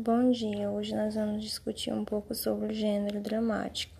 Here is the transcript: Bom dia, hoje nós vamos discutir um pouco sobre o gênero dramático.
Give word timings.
Bom 0.00 0.30
dia, 0.30 0.70
hoje 0.70 0.94
nós 0.94 1.16
vamos 1.16 1.42
discutir 1.42 1.92
um 1.92 2.04
pouco 2.04 2.32
sobre 2.32 2.66
o 2.66 2.72
gênero 2.72 3.20
dramático. 3.20 3.97